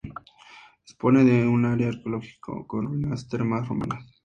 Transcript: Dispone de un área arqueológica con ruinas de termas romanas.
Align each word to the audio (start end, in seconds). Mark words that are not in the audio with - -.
Dispone 0.83 1.23
de 1.23 1.47
un 1.47 1.63
área 1.63 1.89
arqueológica 1.89 2.53
con 2.65 2.87
ruinas 2.87 3.21
de 3.21 3.29
termas 3.37 3.67
romanas. 3.69 4.11